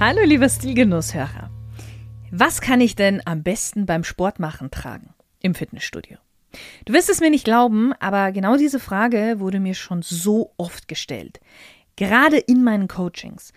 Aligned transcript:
Hallo 0.00 0.22
lieber 0.24 0.48
Stilgenusshörer. 0.48 1.50
Was 2.30 2.62
kann 2.62 2.80
ich 2.80 2.96
denn 2.96 3.20
am 3.26 3.42
besten 3.42 3.84
beim 3.84 4.02
Sportmachen 4.02 4.70
tragen 4.70 5.12
im 5.42 5.54
Fitnessstudio? 5.54 6.16
Du 6.86 6.94
wirst 6.94 7.10
es 7.10 7.20
mir 7.20 7.28
nicht 7.28 7.44
glauben, 7.44 7.92
aber 8.00 8.32
genau 8.32 8.56
diese 8.56 8.80
Frage 8.80 9.40
wurde 9.40 9.60
mir 9.60 9.74
schon 9.74 10.00
so 10.00 10.54
oft 10.56 10.88
gestellt. 10.88 11.38
Gerade 11.96 12.38
in 12.38 12.64
meinen 12.64 12.88
Coachings. 12.88 13.52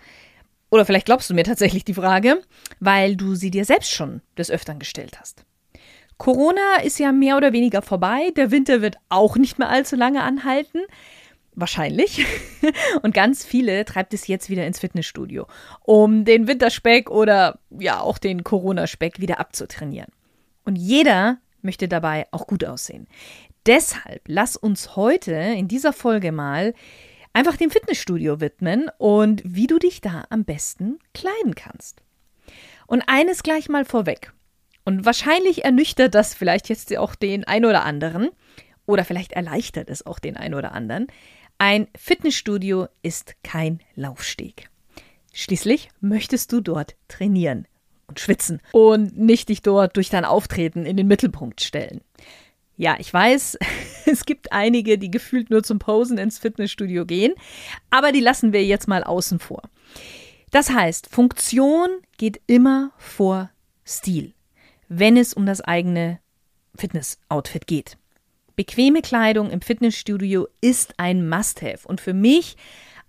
Oder 0.68 0.84
vielleicht 0.84 1.06
glaubst 1.06 1.30
du 1.30 1.34
mir 1.34 1.44
tatsächlich 1.44 1.86
die 1.86 1.94
Frage, 1.94 2.42
weil 2.78 3.16
du 3.16 3.36
sie 3.36 3.50
dir 3.50 3.64
selbst 3.64 3.92
schon 3.92 4.20
des 4.36 4.50
Öfteren 4.50 4.78
gestellt 4.78 5.18
hast. 5.18 5.46
Corona 6.18 6.82
ist 6.84 6.98
ja 6.98 7.12
mehr 7.12 7.38
oder 7.38 7.54
weniger 7.54 7.80
vorbei, 7.80 8.32
der 8.36 8.50
Winter 8.50 8.82
wird 8.82 8.98
auch 9.08 9.36
nicht 9.36 9.58
mehr 9.58 9.70
allzu 9.70 9.96
lange 9.96 10.22
anhalten. 10.22 10.80
Wahrscheinlich. 11.56 12.26
Und 13.02 13.14
ganz 13.14 13.44
viele 13.44 13.84
treibt 13.84 14.12
es 14.12 14.26
jetzt 14.26 14.50
wieder 14.50 14.66
ins 14.66 14.80
Fitnessstudio, 14.80 15.46
um 15.82 16.24
den 16.24 16.48
Winterspeck 16.48 17.10
oder 17.10 17.58
ja 17.70 18.00
auch 18.00 18.18
den 18.18 18.42
Corona-Speck 18.42 19.20
wieder 19.20 19.38
abzutrainieren. 19.38 20.10
Und 20.64 20.76
jeder 20.76 21.38
möchte 21.62 21.88
dabei 21.88 22.26
auch 22.32 22.46
gut 22.46 22.64
aussehen. 22.64 23.06
Deshalb 23.66 24.22
lass 24.26 24.56
uns 24.56 24.96
heute 24.96 25.32
in 25.32 25.68
dieser 25.68 25.92
Folge 25.92 26.32
mal 26.32 26.74
einfach 27.32 27.56
dem 27.56 27.70
Fitnessstudio 27.70 28.40
widmen 28.40 28.90
und 28.98 29.42
wie 29.44 29.66
du 29.66 29.78
dich 29.78 30.00
da 30.00 30.24
am 30.30 30.44
besten 30.44 30.98
kleiden 31.14 31.54
kannst. 31.54 32.02
Und 32.86 33.02
eines 33.06 33.42
gleich 33.42 33.68
mal 33.68 33.84
vorweg. 33.84 34.32
Und 34.84 35.06
wahrscheinlich 35.06 35.64
ernüchtert 35.64 36.14
das 36.14 36.34
vielleicht 36.34 36.68
jetzt 36.68 36.94
auch 36.96 37.14
den 37.14 37.44
ein 37.44 37.64
oder 37.64 37.84
anderen 37.84 38.30
oder 38.86 39.04
vielleicht 39.04 39.32
erleichtert 39.32 39.88
es 39.88 40.04
auch 40.04 40.18
den 40.18 40.36
ein 40.36 40.54
oder 40.54 40.72
anderen. 40.72 41.06
Ein 41.58 41.86
Fitnessstudio 41.96 42.88
ist 43.02 43.36
kein 43.44 43.80
Laufsteg. 43.94 44.68
Schließlich 45.32 45.88
möchtest 46.00 46.52
du 46.52 46.60
dort 46.60 46.96
trainieren 47.08 47.66
und 48.08 48.20
schwitzen 48.20 48.60
und 48.72 49.16
nicht 49.16 49.48
dich 49.48 49.62
dort 49.62 49.96
durch 49.96 50.10
dein 50.10 50.24
Auftreten 50.24 50.84
in 50.84 50.96
den 50.96 51.06
Mittelpunkt 51.06 51.60
stellen. 51.60 52.00
Ja, 52.76 52.96
ich 52.98 53.12
weiß, 53.12 53.58
es 54.06 54.26
gibt 54.26 54.52
einige, 54.52 54.98
die 54.98 55.10
gefühlt 55.10 55.50
nur 55.50 55.62
zum 55.62 55.78
Posen 55.78 56.18
ins 56.18 56.38
Fitnessstudio 56.38 57.06
gehen, 57.06 57.34
aber 57.90 58.10
die 58.10 58.20
lassen 58.20 58.52
wir 58.52 58.64
jetzt 58.64 58.88
mal 58.88 59.04
außen 59.04 59.38
vor. 59.38 59.62
Das 60.50 60.70
heißt, 60.70 61.08
Funktion 61.08 61.88
geht 62.16 62.40
immer 62.46 62.92
vor 62.96 63.50
Stil, 63.86 64.34
wenn 64.88 65.16
es 65.16 65.34
um 65.34 65.46
das 65.46 65.60
eigene 65.60 66.20
Fitness-Outfit 66.76 67.66
geht. 67.66 67.96
Bequeme 68.56 69.02
Kleidung 69.02 69.50
im 69.50 69.60
Fitnessstudio 69.60 70.46
ist 70.60 70.94
ein 70.98 71.28
Must-Have 71.28 71.88
und 71.88 72.00
für 72.00 72.14
mich 72.14 72.56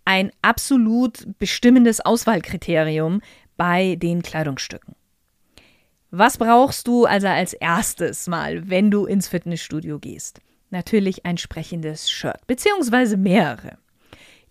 ein 0.04 0.32
absolut 0.42 1.28
bestimmendes 1.38 2.02
Auswahlkriterium 2.02 3.22
bei 3.56 3.96
den 3.96 4.24
Kleidungsstücken. 4.24 4.96
Was 6.10 6.40
brauchst 6.40 6.88
du 6.88 7.06
also 7.06 7.28
als 7.28 7.54
erstes 7.54 8.28
mal, 8.28 8.70
wenn 8.70 8.90
du 8.90 9.06
ins 9.06 9.28
Fitnessstudio 9.28 10.00
gehst? 10.00 10.40
Natürlich 10.72 11.26
ein 11.28 11.38
sprechendes 11.38 12.10
Shirt, 12.10 12.48
beziehungsweise 12.48 13.16
mehrere. 13.16 13.78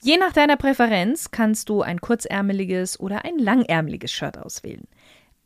Je 0.00 0.16
nach 0.16 0.33
deiner 0.33 0.56
Präferenz 0.56 1.33
kannst 1.33 1.71
du 1.71 1.83
ein 1.83 2.00
kurzärmeliges 2.00 3.00
oder 3.00 3.25
ein 3.25 3.38
langärmeliges 3.38 4.12
Shirt 4.12 4.38
auswählen. 4.38 4.87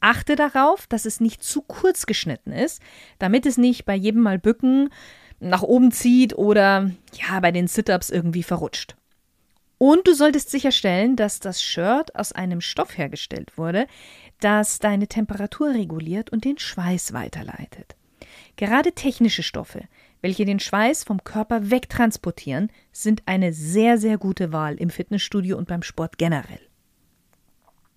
Achte 0.01 0.37
darauf, 0.37 0.87
dass 0.87 1.07
es 1.07 1.21
nicht 1.21 1.43
zu 1.43 1.63
kurz 1.63 2.07
geschnitten 2.07 2.53
ist, 2.53 2.83
damit 3.19 3.47
es 3.47 3.57
nicht 3.57 3.85
bei 3.85 3.95
jedem 3.95 4.23
Mal 4.23 4.39
bücken 4.39 4.91
nach 5.41 5.63
oben 5.63 5.93
zieht 5.93 6.37
oder 6.37 6.91
ja, 7.15 7.41
bei 7.41 7.53
den 7.53 7.69
Sit-ups 7.69 8.11
irgendwie 8.11 8.43
verrutscht. 8.43 8.97
Und 9.79 10.09
du 10.09 10.15
solltest 10.15 10.51
sicherstellen, 10.51 11.15
dass 11.15 11.39
das 11.39 11.63
Shirt 11.63 12.15
aus 12.17 12.33
einem 12.33 12.61
Stoff 12.61 12.99
hergestellt 12.99 13.57
wurde, 13.57 13.87
das 14.41 14.81
deine 14.81 15.07
Temperatur 15.07 15.71
reguliert 15.71 16.31
und 16.31 16.45
den 16.45 16.59
Schweiß 16.59 17.13
weiterleitet. 17.13 17.95
Gerade 18.57 18.93
technische 18.93 19.45
Stoffe, 19.45 19.85
welche 20.21 20.45
den 20.45 20.59
Schweiß 20.59 21.05
vom 21.05 21.23
Körper 21.23 21.71
wegtransportieren, 21.71 22.73
sind 22.91 23.23
eine 23.27 23.53
sehr, 23.53 23.99
sehr 23.99 24.19
gute 24.19 24.53
Wahl 24.53 24.75
im 24.75 24.91
Fitnessstudio 24.91 25.57
und 25.57 25.69
beim 25.69 25.85
Sport 25.85 26.19
generell. 26.19 26.61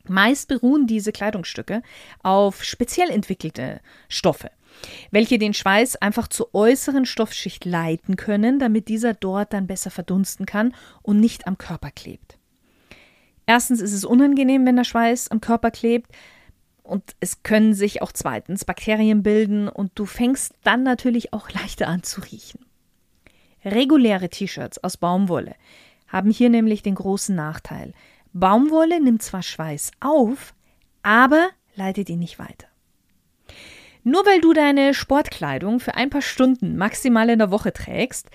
Meist 0.08 0.48
beruhen 0.48 0.86
diese 0.86 1.12
Kleidungsstücke 1.12 1.82
auf 2.22 2.64
speziell 2.64 3.10
entwickelte 3.10 3.82
Stoffe 4.08 4.52
welche 5.12 5.38
den 5.38 5.54
Schweiß 5.54 5.98
einfach 5.98 6.28
zur 6.28 6.54
äußeren 6.54 7.06
Stoffschicht 7.06 7.66
leiten 7.66 8.16
können, 8.16 8.60
damit 8.60 8.88
dieser 8.88 9.14
dort 9.14 9.54
dann 9.54 9.68
besser 9.68 9.92
verdunsten 9.92 10.46
kann 10.46 10.74
und 11.02 11.20
nicht 11.20 11.48
am 11.48 11.58
Körper 11.58 11.92
klebt. 11.92 12.38
Erstens 13.46 13.82
ist 13.82 13.94
es 13.94 14.06
unangenehm, 14.06 14.66
wenn 14.66 14.78
der 14.78 14.84
Schweiß 14.84 15.30
am 15.30 15.42
Körper 15.42 15.72
klebt. 15.72 16.12
Und 16.84 17.16
es 17.20 17.44
können 17.44 17.74
sich 17.74 18.02
auch 18.02 18.12
zweitens 18.12 18.66
Bakterien 18.66 19.24
bilden 19.24 19.68
und 19.68 19.92
du 19.96 20.06
fängst 20.06 20.54
dann 20.64 20.84
natürlich 20.84 21.34
auch 21.34 21.50
leichter 21.54 21.88
an 21.88 22.04
zu 22.04 22.22
riechen. 22.22 22.66
Reguläre 23.64 24.30
T-Shirts 24.30 24.84
aus 24.84 24.98
Baumwolle 24.98 25.56
haben 26.08 26.32
hier 26.32 26.50
nämlich 26.50 26.82
den 26.82 26.96
großen 26.96 27.36
Nachteil. 27.36 27.94
Baumwolle 28.34 29.02
nimmt 29.02 29.22
zwar 29.22 29.44
Schweiß 29.44 29.92
auf, 30.00 30.54
aber 31.04 31.50
leitet 31.76 32.10
ihn 32.10 32.20
nicht 32.20 32.40
weiter. 32.40 32.71
Nur 34.04 34.26
weil 34.26 34.42
du 34.42 34.54
deine 34.54 34.94
Sportkleidung 34.94 35.80
für 35.80 35.96
ein 35.96 36.10
paar 36.10 36.22
Stunden 36.22 36.76
maximal 36.76 37.30
in 37.30 37.40
der 37.40 37.52
Woche 37.52 37.72
trägst, 37.72 38.30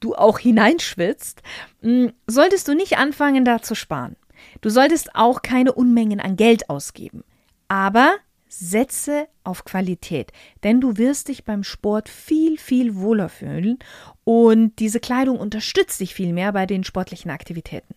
du 0.00 0.14
auch 0.14 0.38
hineinschwitzt, 0.38 1.42
hm, 1.82 2.12
solltest 2.26 2.68
du 2.68 2.74
nicht 2.74 2.98
anfangen, 2.98 3.44
da 3.44 3.60
zu 3.60 3.74
sparen. 3.74 4.16
Du 4.60 4.70
solltest 4.70 5.14
auch 5.14 5.42
keine 5.42 5.72
Unmengen 5.72 6.20
an 6.20 6.36
Geld 6.36 6.70
ausgeben. 6.70 7.24
Aber 7.66 8.16
setze 8.48 9.28
auf 9.44 9.64
Qualität, 9.64 10.32
denn 10.62 10.80
du 10.80 10.96
wirst 10.96 11.28
dich 11.28 11.44
beim 11.44 11.64
Sport 11.64 12.08
viel, 12.08 12.58
viel 12.58 12.96
wohler 12.96 13.28
fühlen 13.28 13.78
und 14.24 14.78
diese 14.78 15.00
Kleidung 15.00 15.38
unterstützt 15.38 16.00
dich 16.00 16.14
viel 16.14 16.32
mehr 16.32 16.52
bei 16.52 16.64
den 16.64 16.82
sportlichen 16.82 17.30
Aktivitäten. 17.30 17.94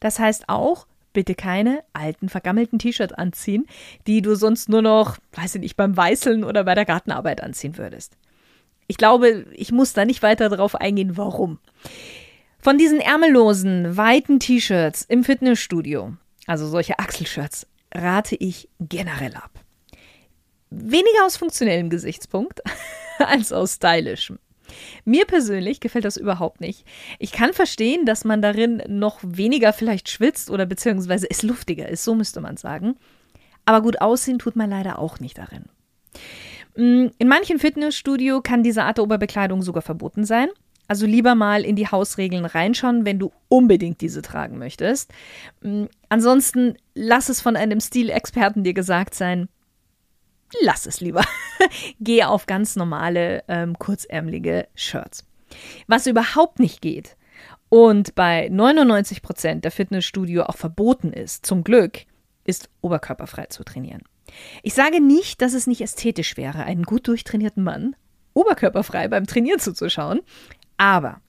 Das 0.00 0.18
heißt 0.18 0.48
auch, 0.48 0.86
bitte 1.12 1.34
keine 1.34 1.82
alten, 1.92 2.28
vergammelten 2.28 2.78
T-Shirts 2.78 3.12
anziehen, 3.12 3.66
die 4.06 4.22
du 4.22 4.34
sonst 4.34 4.68
nur 4.68 4.82
noch, 4.82 5.18
weiß 5.32 5.56
ich 5.56 5.60
nicht, 5.60 5.76
beim 5.76 5.96
Weißeln 5.96 6.44
oder 6.44 6.64
bei 6.64 6.74
der 6.74 6.84
Gartenarbeit 6.84 7.42
anziehen 7.42 7.78
würdest. 7.78 8.16
Ich 8.86 8.96
glaube, 8.96 9.46
ich 9.52 9.72
muss 9.72 9.92
da 9.92 10.04
nicht 10.04 10.22
weiter 10.22 10.48
darauf 10.48 10.74
eingehen, 10.74 11.16
warum. 11.16 11.58
Von 12.58 12.78
diesen 12.78 13.00
ärmellosen, 13.00 13.96
weiten 13.96 14.38
T-Shirts 14.38 15.02
im 15.02 15.24
Fitnessstudio, 15.24 16.14
also 16.46 16.68
solche 16.68 16.98
Achselshirts, 16.98 17.66
rate 17.94 18.36
ich 18.36 18.68
generell 18.80 19.34
ab. 19.34 19.50
Weniger 20.70 21.26
aus 21.26 21.36
funktionellem 21.36 21.90
Gesichtspunkt 21.90 22.60
als 23.18 23.52
aus 23.52 23.74
stylischem. 23.74 24.38
Mir 25.04 25.24
persönlich 25.24 25.80
gefällt 25.80 26.04
das 26.04 26.16
überhaupt 26.16 26.60
nicht. 26.60 26.86
Ich 27.18 27.32
kann 27.32 27.52
verstehen, 27.52 28.04
dass 28.06 28.24
man 28.24 28.42
darin 28.42 28.82
noch 28.88 29.20
weniger 29.22 29.72
vielleicht 29.72 30.10
schwitzt 30.10 30.50
oder 30.50 30.66
beziehungsweise 30.66 31.26
es 31.30 31.42
luftiger 31.42 31.88
ist, 31.88 32.04
so 32.04 32.14
müsste 32.14 32.40
man 32.40 32.56
sagen. 32.56 32.96
Aber 33.64 33.82
gut 33.82 34.00
aussehen 34.00 34.38
tut 34.38 34.56
man 34.56 34.70
leider 34.70 34.98
auch 34.98 35.20
nicht 35.20 35.38
darin. 35.38 35.64
Mm, 36.76 37.08
in 37.18 37.28
manchen 37.28 37.58
Fitnessstudio 37.58 38.40
kann 38.40 38.62
diese 38.62 38.84
Art 38.84 38.98
der 38.98 39.04
Oberbekleidung 39.04 39.62
sogar 39.62 39.82
verboten 39.82 40.24
sein. 40.24 40.48
Also 40.88 41.06
lieber 41.06 41.34
mal 41.34 41.64
in 41.64 41.76
die 41.76 41.88
Hausregeln 41.88 42.44
reinschauen, 42.44 43.04
wenn 43.04 43.18
du 43.18 43.32
unbedingt 43.48 44.00
diese 44.00 44.20
tragen 44.20 44.58
möchtest. 44.58 45.12
Mm, 45.62 45.84
ansonsten 46.08 46.76
lass 46.94 47.28
es 47.28 47.40
von 47.40 47.56
einem 47.56 47.80
Stilexperten 47.80 48.64
dir 48.64 48.74
gesagt 48.74 49.14
sein, 49.14 49.48
lass 50.60 50.86
es 50.86 51.00
lieber. 51.00 51.24
Gehe 52.00 52.28
auf 52.28 52.46
ganz 52.46 52.76
normale, 52.76 53.44
ähm, 53.48 53.78
kurzärmelige 53.78 54.68
Shirts. 54.74 55.24
Was 55.86 56.06
überhaupt 56.06 56.58
nicht 56.58 56.80
geht 56.80 57.16
und 57.68 58.14
bei 58.14 58.48
99 58.50 59.22
Prozent 59.22 59.64
der 59.64 59.70
Fitnessstudio 59.70 60.44
auch 60.44 60.56
verboten 60.56 61.12
ist, 61.12 61.46
zum 61.46 61.64
Glück, 61.64 62.00
ist 62.44 62.68
oberkörperfrei 62.80 63.46
zu 63.46 63.64
trainieren. 63.64 64.02
Ich 64.62 64.74
sage 64.74 65.00
nicht, 65.00 65.40
dass 65.42 65.54
es 65.54 65.66
nicht 65.66 65.80
ästhetisch 65.80 66.36
wäre, 66.36 66.64
einen 66.64 66.84
gut 66.84 67.08
durchtrainierten 67.08 67.62
Mann 67.62 67.96
oberkörperfrei 68.34 69.08
beim 69.08 69.26
Trainieren 69.26 69.58
zuzuschauen, 69.58 70.20
aber 70.76 71.20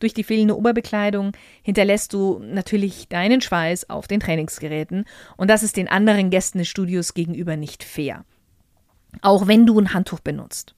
Durch 0.00 0.14
die 0.14 0.22
fehlende 0.22 0.56
Oberbekleidung 0.56 1.32
hinterlässt 1.62 2.12
du 2.12 2.38
natürlich 2.38 3.08
deinen 3.08 3.40
Schweiß 3.40 3.90
auf 3.90 4.06
den 4.06 4.20
Trainingsgeräten 4.20 5.04
und 5.36 5.50
das 5.50 5.64
ist 5.64 5.76
den 5.76 5.88
anderen 5.88 6.30
Gästen 6.30 6.58
des 6.58 6.68
Studios 6.68 7.14
gegenüber 7.14 7.56
nicht 7.56 7.82
fair. 7.82 8.24
Auch 9.22 9.46
wenn 9.46 9.66
du 9.66 9.78
ein 9.78 9.94
Handtuch 9.94 10.20
benutzt. 10.20 10.74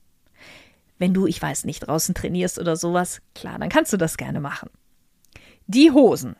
Wenn 0.98 1.14
du, 1.14 1.26
ich 1.26 1.40
weiß 1.40 1.64
nicht, 1.64 1.80
draußen 1.80 2.14
trainierst 2.14 2.58
oder 2.58 2.76
sowas, 2.76 3.20
klar, 3.34 3.58
dann 3.58 3.70
kannst 3.70 3.92
du 3.92 3.96
das 3.96 4.16
gerne 4.16 4.40
machen. 4.40 4.70
Die 5.66 5.90
Hosen. 5.90 6.36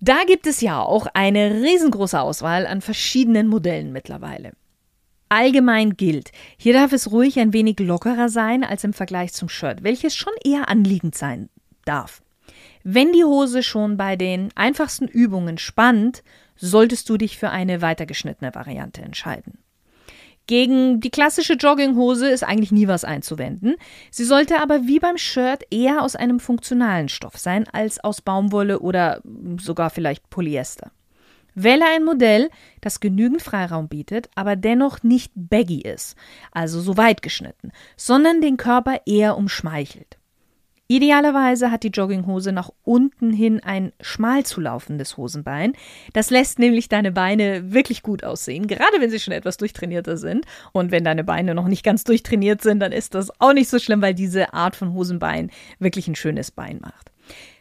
Da 0.00 0.24
gibt 0.26 0.46
es 0.46 0.60
ja 0.60 0.80
auch 0.80 1.06
eine 1.14 1.62
riesengroße 1.62 2.20
Auswahl 2.20 2.66
an 2.66 2.80
verschiedenen 2.80 3.46
Modellen 3.48 3.92
mittlerweile. 3.92 4.52
Allgemein 5.28 5.96
gilt, 5.96 6.32
hier 6.58 6.74
darf 6.74 6.92
es 6.92 7.10
ruhig 7.10 7.38
ein 7.38 7.54
wenig 7.54 7.78
lockerer 7.78 8.28
sein 8.28 8.64
als 8.64 8.84
im 8.84 8.92
Vergleich 8.92 9.32
zum 9.32 9.48
Shirt, 9.48 9.82
welches 9.82 10.14
schon 10.14 10.34
eher 10.44 10.68
anliegend 10.68 11.14
sein 11.14 11.48
darf. 11.86 12.20
Wenn 12.84 13.12
die 13.12 13.24
Hose 13.24 13.62
schon 13.62 13.96
bei 13.96 14.16
den 14.16 14.50
einfachsten 14.56 15.08
Übungen 15.08 15.56
spannt, 15.56 16.22
solltest 16.56 17.08
du 17.08 17.16
dich 17.16 17.38
für 17.38 17.48
eine 17.48 17.80
weitergeschnittene 17.80 18.54
Variante 18.54 19.00
entscheiden. 19.00 19.58
Gegen 20.46 21.00
die 21.00 21.10
klassische 21.10 21.54
Jogginghose 21.54 22.28
ist 22.28 22.42
eigentlich 22.42 22.72
nie 22.72 22.88
was 22.88 23.04
einzuwenden. 23.04 23.76
Sie 24.10 24.24
sollte 24.24 24.60
aber 24.60 24.86
wie 24.86 24.98
beim 24.98 25.16
Shirt 25.16 25.62
eher 25.70 26.02
aus 26.02 26.16
einem 26.16 26.40
funktionalen 26.40 27.08
Stoff 27.08 27.38
sein 27.38 27.66
als 27.72 28.02
aus 28.02 28.20
Baumwolle 28.22 28.80
oder 28.80 29.22
sogar 29.58 29.90
vielleicht 29.90 30.28
Polyester. 30.30 30.90
Wähle 31.54 31.84
ein 31.94 32.04
Modell, 32.04 32.50
das 32.80 33.00
genügend 33.00 33.42
Freiraum 33.42 33.88
bietet, 33.88 34.30
aber 34.34 34.56
dennoch 34.56 35.02
nicht 35.02 35.32
baggy 35.34 35.82
ist, 35.82 36.16
also 36.50 36.80
so 36.80 36.96
weit 36.96 37.22
geschnitten, 37.22 37.72
sondern 37.96 38.40
den 38.40 38.56
Körper 38.56 39.02
eher 39.06 39.36
umschmeichelt. 39.36 40.18
Idealerweise 40.88 41.70
hat 41.70 41.84
die 41.84 41.88
Jogginghose 41.88 42.52
nach 42.52 42.70
unten 42.82 43.32
hin 43.32 43.60
ein 43.64 43.92
schmal 44.00 44.44
zulaufendes 44.44 45.16
Hosenbein. 45.16 45.72
Das 46.12 46.28
lässt 46.28 46.58
nämlich 46.58 46.88
deine 46.88 47.12
Beine 47.12 47.72
wirklich 47.72 48.02
gut 48.02 48.24
aussehen, 48.24 48.66
gerade 48.66 49.00
wenn 49.00 49.10
sie 49.10 49.20
schon 49.20 49.32
etwas 49.32 49.56
durchtrainierter 49.56 50.16
sind. 50.16 50.44
Und 50.72 50.90
wenn 50.90 51.04
deine 51.04 51.24
Beine 51.24 51.54
noch 51.54 51.68
nicht 51.68 51.84
ganz 51.84 52.04
durchtrainiert 52.04 52.60
sind, 52.62 52.80
dann 52.80 52.92
ist 52.92 53.14
das 53.14 53.30
auch 53.40 53.54
nicht 53.54 53.70
so 53.70 53.78
schlimm, 53.78 54.02
weil 54.02 54.14
diese 54.14 54.52
Art 54.52 54.76
von 54.76 54.92
Hosenbein 54.92 55.50
wirklich 55.78 56.08
ein 56.08 56.14
schönes 56.14 56.50
Bein 56.50 56.78
macht. 56.80 57.10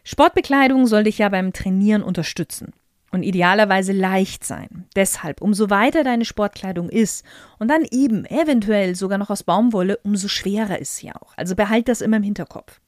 Sportbekleidung 0.03 0.87
soll 0.87 1.03
dich 1.03 1.19
ja 1.19 1.29
beim 1.29 1.53
Trainieren 1.53 2.03
unterstützen 2.03 2.73
und 3.11 3.23
idealerweise 3.23 3.91
leicht 3.91 4.43
sein. 4.43 4.85
Deshalb, 4.95 5.41
umso 5.41 5.69
weiter 5.69 6.03
deine 6.03 6.25
Sportkleidung 6.25 6.89
ist 6.89 7.23
und 7.59 7.67
dann 7.67 7.85
eben 7.91 8.25
eventuell 8.25 8.95
sogar 8.95 9.17
noch 9.17 9.29
aus 9.29 9.43
Baumwolle, 9.43 9.99
umso 10.03 10.27
schwerer 10.27 10.79
ist 10.79 10.95
sie 10.97 11.11
auch. 11.11 11.33
Also 11.37 11.55
behalt 11.55 11.87
das 11.87 12.01
immer 12.01 12.17
im 12.17 12.23
Hinterkopf. 12.23 12.79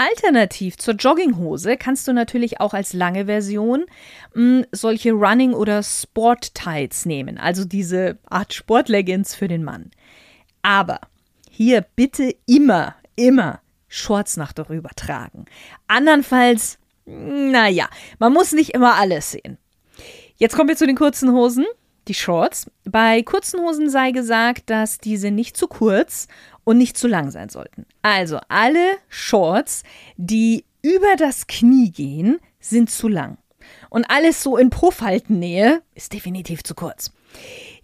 Alternativ 0.00 0.78
zur 0.78 0.94
Jogginghose 0.94 1.76
kannst 1.76 2.08
du 2.08 2.12
natürlich 2.12 2.60
auch 2.60 2.72
als 2.72 2.94
lange 2.94 3.26
Version 3.26 3.84
mh, 4.34 4.58
hm, 4.60 4.66
solche 4.72 5.12
Running- 5.12 5.52
oder 5.52 5.82
Sport-Tights 5.82 7.04
nehmen, 7.04 7.36
also 7.36 7.64
diese 7.64 8.18
Art 8.26 8.54
Sportleggings 8.54 9.34
für 9.34 9.46
den 9.46 9.62
Mann. 9.62 9.90
Aber 10.62 11.00
hier 11.50 11.84
bitte 11.96 12.34
immer, 12.46 12.94
immer 13.14 13.60
Shorts 13.88 14.36
nach 14.36 14.52
darüber 14.52 14.90
tragen. 14.96 15.44
Andernfalls 15.86 16.78
naja, 17.10 17.88
man 18.18 18.32
muss 18.32 18.52
nicht 18.52 18.70
immer 18.70 18.94
alles 18.94 19.32
sehen. 19.32 19.58
Jetzt 20.36 20.56
kommen 20.56 20.68
wir 20.68 20.76
zu 20.76 20.86
den 20.86 20.96
kurzen 20.96 21.32
Hosen, 21.32 21.66
die 22.08 22.14
Shorts. 22.14 22.70
Bei 22.84 23.22
kurzen 23.22 23.60
Hosen 23.60 23.90
sei 23.90 24.12
gesagt, 24.12 24.70
dass 24.70 24.98
diese 24.98 25.30
nicht 25.30 25.56
zu 25.56 25.66
kurz 25.66 26.28
und 26.64 26.78
nicht 26.78 26.96
zu 26.96 27.08
lang 27.08 27.30
sein 27.30 27.48
sollten. 27.48 27.86
Also 28.02 28.38
alle 28.48 28.96
Shorts, 29.08 29.82
die 30.16 30.64
über 30.82 31.16
das 31.16 31.46
Knie 31.46 31.90
gehen, 31.90 32.38
sind 32.60 32.90
zu 32.90 33.08
lang. 33.08 33.38
Und 33.88 34.10
alles 34.10 34.42
so 34.42 34.56
in 34.56 34.70
Profaltennähe 34.70 35.82
ist 35.94 36.12
definitiv 36.12 36.62
zu 36.62 36.74
kurz. 36.74 37.12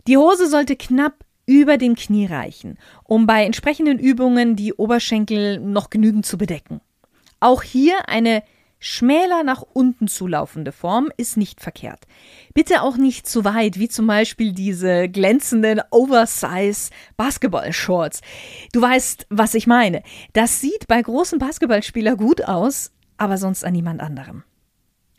Die 0.07 0.17
Hose 0.17 0.49
sollte 0.49 0.77
knapp 0.77 1.25
über 1.47 1.79
dem 1.79 1.95
Knie 1.95 2.27
reichen, 2.27 2.79
um 3.05 3.27
bei 3.27 3.45
entsprechenden 3.45 3.99
Übungen 3.99 4.57
die 4.57 4.75
Oberschenkel 4.75 5.61
noch 5.61 5.91
genügend 5.91 6.27
zu 6.27 6.39
bedecken. 6.39 6.81
Auch 7.39 7.63
hier 7.63 8.09
eine 8.09 8.43
Schmäler 8.79 9.43
nach 9.43 9.63
unten 9.63 10.07
zulaufende 10.07 10.73
Form 10.73 11.11
ist 11.17 11.37
nicht 11.37 11.61
verkehrt. 11.61 12.05
Bitte 12.55 12.83
auch 12.83 12.97
nicht 12.97 13.27
zu 13.27 13.45
weit, 13.45 13.79
wie 13.79 13.89
zum 13.89 14.07
Beispiel 14.07 14.53
diese 14.53 15.09
glänzenden 15.09 15.81
Oversize 15.91 16.91
Basketball-Shorts. 17.17 18.21
Du 18.73 18.83
weißt, 18.83 19.27
was 19.31 19.55
ich 19.55 19.67
meine. 19.67 20.03
Das 20.33 20.61
sieht 20.61 20.87
bei 20.89 21.01
großen 21.01 21.39
Basketballspielern 21.39 22.17
gut 22.17 22.45
aus, 22.45 22.93
aber 23.17 23.39
sonst 23.39 23.65
an 23.65 23.73
niemand 23.73 24.01
anderem. 24.01 24.45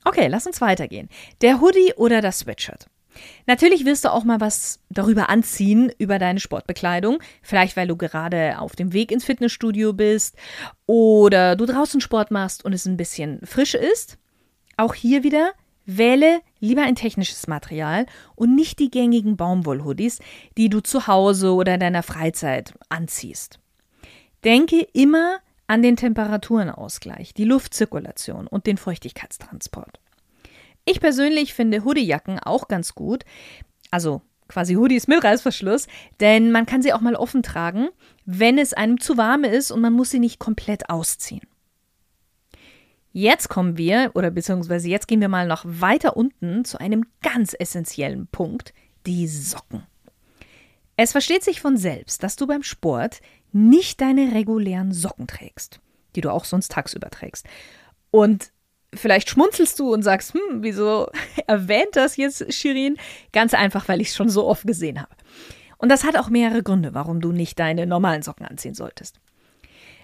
Okay, 0.06 0.28
lass 0.28 0.48
uns 0.48 0.62
weitergehen. 0.62 1.10
Der 1.42 1.60
Hoodie 1.60 1.94
oder 1.96 2.22
das 2.22 2.40
Sweatshirt. 2.40 2.88
Natürlich 3.46 3.86
wirst 3.86 4.06
du 4.06 4.12
auch 4.12 4.24
mal 4.24 4.40
was 4.40 4.80
darüber 4.90 5.30
anziehen, 5.30 5.92
über 5.98 6.20
deine 6.20 6.40
Sportbekleidung. 6.40 7.20
Vielleicht, 7.42 7.78
weil 7.78 7.88
du 7.88 7.96
gerade 7.96 8.60
auf 8.60 8.76
dem 8.76 8.94
Weg 8.94 9.12
ins 9.12 9.26
Fitnessstudio 9.26 9.94
bist 9.94 10.36
oder 10.86 11.56
du 11.56 11.66
draußen 11.66 12.02
Sport 12.02 12.32
machst 12.32 12.66
und 12.66 12.74
es 12.74 12.86
ein 12.86 12.98
bisschen 12.98 13.40
frisch 13.46 13.74
ist. 13.74 14.18
Auch 14.78 14.94
hier 14.94 15.24
wieder 15.24 15.52
wähle 15.86 16.42
lieber 16.60 16.84
ein 16.84 16.96
technisches 16.96 17.48
Material 17.48 18.06
und 18.36 18.56
nicht 18.56 18.80
die 18.80 18.92
gängigen 18.92 19.38
Baumwollhoodies, 19.38 20.20
die 20.58 20.70
du 20.70 20.82
zu 20.82 21.08
Hause 21.08 21.54
oder 21.54 21.76
in 21.76 21.80
deiner 21.80 22.04
Freizeit 22.04 22.74
anziehst. 22.90 23.60
Denke 24.44 24.88
immer 24.94 25.38
an 25.66 25.82
den 25.82 25.96
Temperaturenausgleich, 25.96 27.34
die 27.34 27.44
Luftzirkulation 27.44 28.48
und 28.48 28.68
den 28.68 28.78
Feuchtigkeitstransport. 28.78 30.00
Ich 30.90 31.02
persönlich 31.02 31.54
finde 31.54 31.84
Hoodiejacken 31.84 32.40
auch 32.40 32.70
ganz 32.70 32.96
gut. 32.96 33.26
Also 33.92 34.22
quasi 34.48 34.76
Hoodies 34.76 35.08
mit 35.08 35.22
Reißverschluss, 35.22 35.88
denn 36.22 36.54
man 36.54 36.66
kann 36.66 36.82
sie 36.82 36.94
auch 36.94 37.02
mal 37.02 37.16
offen 37.16 37.44
tragen, 37.44 37.90
wenn 38.26 38.58
es 38.58 38.74
einem 38.74 38.98
zu 38.98 39.18
warm 39.18 39.44
ist 39.44 39.70
und 39.70 39.82
man 39.82 39.92
muss 39.92 40.12
sie 40.12 40.20
nicht 40.20 40.40
komplett 40.40 40.90
ausziehen. 40.90 41.46
Jetzt 43.12 43.50
kommen 43.50 43.78
wir, 43.78 44.12
oder 44.14 44.32
beziehungsweise 44.32 44.88
jetzt 44.88 45.10
gehen 45.10 45.20
wir 45.20 45.28
mal 45.28 45.46
noch 45.46 45.64
weiter 45.66 46.16
unten 46.16 46.64
zu 46.64 46.80
einem 46.80 47.06
ganz 47.22 47.54
essentiellen 47.60 48.28
Punkt, 48.28 48.74
die 49.06 49.28
Socken. 49.28 49.84
Es 50.96 51.12
versteht 51.12 51.44
sich 51.44 51.60
von 51.60 51.76
selbst, 51.76 52.24
dass 52.24 52.38
du 52.38 52.48
beim 52.48 52.64
Sport 52.64 53.20
nicht 53.52 54.00
deine 54.00 54.34
regulären 54.34 54.94
Socken 54.94 55.28
trägst, 55.28 55.82
die 56.16 56.22
du 56.22 56.32
auch 56.32 56.46
sonst 56.46 56.72
tagsüber 56.72 57.10
trägst. 57.10 57.46
Und 58.10 58.52
Vielleicht 58.94 59.30
schmunzelst 59.30 59.78
du 59.80 59.94
und 59.94 60.04
sagst, 60.04 60.34
hm, 60.34 60.64
wieso 60.64 61.10
erwähnt 61.48 61.96
das 61.96 62.18
jetzt 62.18 62.54
Shirin? 62.54 62.98
Ganz 63.34 63.54
einfach, 63.54 63.88
weil 63.88 64.02
ich 64.02 64.10
es 64.10 64.16
schon 64.16 64.30
so 64.30 64.48
oft 64.48 64.66
gesehen 64.66 65.00
habe. 65.02 65.16
Und 65.78 65.90
das 65.90 66.04
hat 66.04 66.18
auch 66.18 66.30
mehrere 66.30 66.64
Gründe, 66.64 66.94
warum 66.94 67.22
du 67.22 67.32
nicht 67.32 67.60
deine 67.60 67.86
normalen 67.86 68.24
Socken 68.24 68.46
anziehen 68.46 68.74
solltest. 68.74 69.20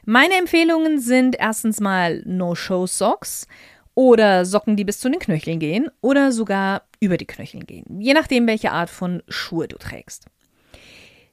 Meine 0.05 0.35
Empfehlungen 0.35 0.99
sind 0.99 1.35
erstens 1.39 1.79
mal 1.79 2.21
No-Show-Socks 2.25 3.47
oder 3.95 4.45
Socken, 4.45 4.75
die 4.75 4.83
bis 4.83 4.99
zu 4.99 5.09
den 5.09 5.19
Knöcheln 5.19 5.59
gehen 5.59 5.89
oder 6.01 6.31
sogar 6.31 6.83
über 6.99 7.17
die 7.17 7.27
Knöcheln 7.27 7.65
gehen, 7.65 8.01
je 8.01 8.13
nachdem, 8.13 8.47
welche 8.47 8.71
Art 8.71 8.89
von 8.89 9.23
Schuhe 9.27 9.67
du 9.67 9.77
trägst. 9.77 10.25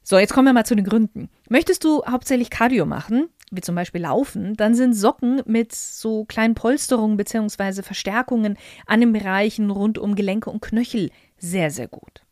So, 0.03 0.19
jetzt 0.19 0.33
kommen 0.33 0.47
wir 0.47 0.53
mal 0.53 0.65
zu 0.65 0.75
den 0.75 0.85
Gründen. 0.85 1.29
Möchtest 1.49 1.85
du 1.85 2.05
hauptsächlich 2.05 2.51
Cardio 2.51 2.87
machen, 2.87 3.29
wie 3.51 3.61
zum 3.61 3.75
Beispiel 3.75 4.03
Laufen, 4.03 4.55
dann 4.55 4.75
sind 4.75 4.95
Socken 4.95 5.43
mit 5.45 5.75
so 5.75 6.25
kleinen 6.25 6.55
Polsterungen 6.55 7.17
bzw. 7.17 7.83
Verstärkungen 7.83 8.57
an 8.87 9.01
den 9.01 9.13
Bereichen 9.13 9.71
rund 9.71 9.99
um 9.99 10.15
Gelenke 10.15 10.51
und 10.51 10.63
Knöchel 10.63 11.11
sehr, 11.37 11.71
sehr 11.71 11.89
gut. 11.89 12.23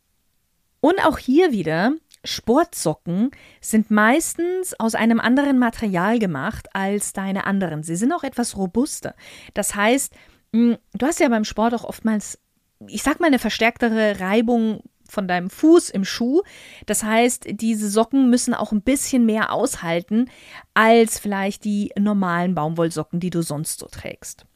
Und 0.81 1.05
auch 1.05 1.19
hier 1.19 1.51
wieder, 1.51 1.93
Sportsocken 2.25 3.31
sind 3.61 3.91
meistens 3.91 4.79
aus 4.79 4.95
einem 4.95 5.21
anderen 5.21 5.59
Material 5.59 6.19
gemacht 6.19 6.69
als 6.73 7.13
deine 7.13 7.47
anderen. 7.47 7.83
Sie 7.83 7.97
sind 7.97 8.13
auch 8.13 8.23
etwas 8.23 8.57
robuster. 8.57 9.15
Das 9.55 9.75
heißt, 9.75 10.13
hm, 10.53 10.79
du 10.95 11.07
hast 11.07 11.21
ja 11.21 11.29
beim 11.29 11.45
Sport 11.45 11.75
auch 11.75 11.85
oftmals, 11.85 12.39
ich 12.87 13.03
sag 13.03 13.21
mal, 13.21 13.27
eine 13.27 13.39
verstärktere 13.39 14.21
Reibung 14.21 14.83
von 15.09 15.29
deinem 15.29 15.51
Fuß 15.51 15.91
im 15.91 16.05
Schuh. 16.05 16.43
Das 16.87 17.03
heißt, 17.03 17.47
diese 17.51 17.89
Socken 17.89 18.31
müssen 18.31 18.55
auch 18.55 18.73
ein 18.73 18.83
bisschen 18.83 19.27
mehr 19.27 19.53
aushalten 19.53 20.31
als 20.75 21.19
vielleicht 21.19 21.65
die 21.65 21.93
normalen 21.99 22.55
Baumwollsocken, 22.55 23.21
die 23.21 23.31
du 23.31 23.43
sonst 23.43 23.81
so 23.81 23.87
trägst. 23.87 24.47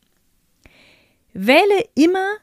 Wähle 1.32 1.84
immer 1.94 2.36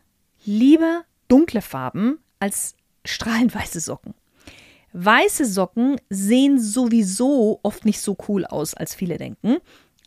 lieber 0.46 1.04
dunkle 1.28 1.62
Farben 1.62 2.20
als 2.40 2.76
strahlend 3.06 3.54
weiße 3.56 3.80
Socken. 3.80 4.14
Weiße 4.94 5.46
Socken 5.46 6.02
sehen 6.10 6.60
sowieso 6.60 7.60
oft 7.62 7.86
nicht 7.86 8.02
so 8.02 8.18
cool 8.28 8.46
aus, 8.46 8.74
als 8.74 8.96
viele 8.96 9.18
denken. 9.18 9.58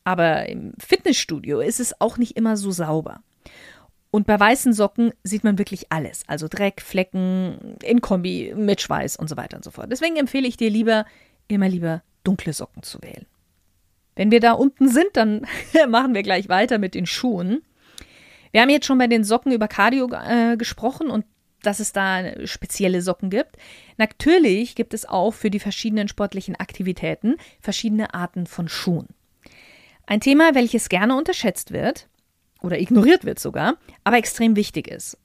Aber 0.04 0.48
im 0.48 0.72
Fitnessstudio 0.78 1.60
ist 1.60 1.78
es 1.78 2.00
auch 2.00 2.18
nicht 2.18 2.36
immer 2.36 2.56
so 2.56 2.72
sauber. 2.72 3.22
Und 4.12 4.26
bei 4.26 4.38
weißen 4.38 4.74
Socken 4.74 5.12
sieht 5.24 5.42
man 5.42 5.56
wirklich 5.56 5.90
alles. 5.90 6.22
Also 6.26 6.46
Dreck, 6.46 6.82
Flecken, 6.82 7.78
in 7.82 8.02
Kombi, 8.02 8.52
mit 8.54 8.82
Schweiß 8.82 9.16
und 9.16 9.26
so 9.26 9.38
weiter 9.38 9.56
und 9.56 9.64
so 9.64 9.70
fort. 9.70 9.90
Deswegen 9.90 10.16
empfehle 10.16 10.46
ich 10.46 10.58
dir 10.58 10.68
lieber, 10.68 11.06
immer 11.48 11.66
lieber 11.66 12.02
dunkle 12.22 12.52
Socken 12.52 12.82
zu 12.82 13.00
wählen. 13.00 13.24
Wenn 14.14 14.30
wir 14.30 14.40
da 14.40 14.52
unten 14.52 14.90
sind, 14.90 15.08
dann 15.14 15.46
machen 15.88 16.14
wir 16.14 16.22
gleich 16.22 16.50
weiter 16.50 16.76
mit 16.76 16.94
den 16.94 17.06
Schuhen. 17.06 17.62
Wir 18.50 18.60
haben 18.60 18.68
jetzt 18.68 18.84
schon 18.84 18.98
bei 18.98 19.06
den 19.06 19.24
Socken 19.24 19.50
über 19.50 19.66
Cardio 19.66 20.10
äh, 20.12 20.58
gesprochen 20.58 21.08
und 21.08 21.24
dass 21.62 21.80
es 21.80 21.94
da 21.94 22.46
spezielle 22.46 23.00
Socken 23.00 23.30
gibt. 23.30 23.56
Natürlich 23.96 24.74
gibt 24.74 24.92
es 24.92 25.08
auch 25.08 25.32
für 25.32 25.50
die 25.50 25.60
verschiedenen 25.60 26.08
sportlichen 26.08 26.56
Aktivitäten 26.56 27.36
verschiedene 27.60 28.12
Arten 28.12 28.46
von 28.46 28.68
Schuhen. 28.68 29.08
Ein 30.04 30.20
Thema, 30.20 30.54
welches 30.54 30.90
gerne 30.90 31.16
unterschätzt 31.16 31.72
wird 31.72 32.08
oder 32.62 32.80
ignoriert 32.80 33.24
wird 33.24 33.38
sogar, 33.38 33.76
aber 34.04 34.16
extrem 34.16 34.56
wichtig 34.56 34.88
ist. 34.88 35.18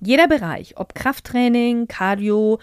Jeder 0.00 0.28
Bereich, 0.28 0.76
ob 0.76 0.94
Krafttraining, 0.94 1.88
Cardio, 1.88 2.58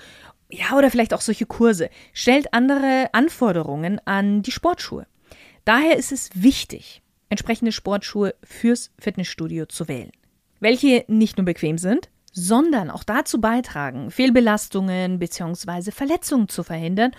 ja, 0.49 0.77
oder 0.77 0.91
vielleicht 0.91 1.13
auch 1.13 1.21
solche 1.21 1.45
Kurse, 1.45 1.89
stellt 2.13 2.53
andere 2.53 3.09
Anforderungen 3.13 3.99
an 4.05 4.41
die 4.41 4.51
Sportschuhe. 4.51 5.07
Daher 5.65 5.97
ist 5.97 6.11
es 6.11 6.29
wichtig, 6.33 7.01
entsprechende 7.29 7.71
Sportschuhe 7.71 8.35
fürs 8.43 8.91
Fitnessstudio 8.99 9.65
zu 9.65 9.87
wählen, 9.87 10.11
welche 10.59 11.05
nicht 11.07 11.37
nur 11.37 11.45
bequem 11.45 11.77
sind, 11.77 12.09
sondern 12.33 12.89
auch 12.89 13.03
dazu 13.03 13.41
beitragen, 13.41 14.11
Fehlbelastungen 14.11 15.19
bzw. 15.19 15.91
Verletzungen 15.91 16.49
zu 16.49 16.63
verhindern 16.63 17.11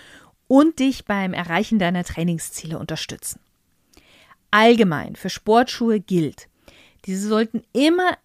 und 0.47 0.79
dich 0.79 1.05
beim 1.05 1.33
Erreichen 1.33 1.79
deiner 1.79 2.03
Trainingsziele 2.03 2.77
unterstützen. 2.77 3.39
Allgemein 4.51 5.15
für 5.15 5.29
Sportschuhe 5.29 5.99
gilt, 5.99 6.47
diese 7.05 7.27
sollten 7.27 7.63
immer 7.73 8.17